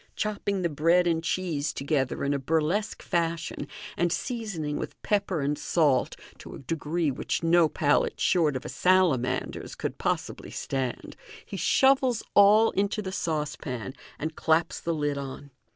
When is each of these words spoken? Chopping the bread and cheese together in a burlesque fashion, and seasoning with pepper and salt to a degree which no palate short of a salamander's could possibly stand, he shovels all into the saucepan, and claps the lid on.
Chopping 0.15 0.63
the 0.63 0.67
bread 0.69 1.05
and 1.05 1.23
cheese 1.23 1.71
together 1.71 2.23
in 2.23 2.33
a 2.33 2.39
burlesque 2.39 3.03
fashion, 3.03 3.67
and 3.95 4.11
seasoning 4.11 4.77
with 4.77 4.99
pepper 5.03 5.41
and 5.41 5.55
salt 5.59 6.15
to 6.39 6.55
a 6.55 6.57
degree 6.57 7.11
which 7.11 7.43
no 7.43 7.69
palate 7.69 8.19
short 8.19 8.55
of 8.55 8.65
a 8.65 8.69
salamander's 8.69 9.75
could 9.75 9.99
possibly 9.99 10.49
stand, 10.49 11.15
he 11.45 11.55
shovels 11.55 12.23
all 12.33 12.71
into 12.71 13.03
the 13.03 13.11
saucepan, 13.11 13.93
and 14.17 14.35
claps 14.35 14.79
the 14.79 14.95
lid 14.95 15.19
on. 15.19 15.51